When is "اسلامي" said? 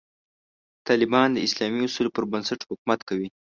1.47-1.79